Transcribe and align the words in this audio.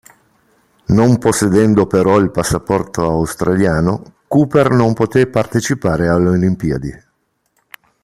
Non 0.95 1.19
possedendo 1.19 1.85
però 1.85 2.17
il 2.17 2.31
passaporto 2.31 3.03
australiano, 3.03 4.21
Cooper 4.27 4.71
non 4.71 4.95
poté 4.95 5.27
partecipare 5.27 6.07
alle 6.07 6.29
Olimpiadi. 6.29 6.91